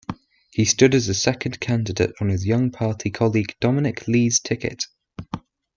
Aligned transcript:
He 0.49 0.65
stood 0.65 0.95
as 0.95 1.07
a 1.09 1.13
second 1.13 1.59
candidate 1.59 2.13
on 2.19 2.29
his 2.29 2.43
young 2.47 2.71
party 2.71 3.11
colleague 3.11 3.53
Dominic 3.59 4.07
Lee's 4.07 4.39
ticket. 4.39 4.85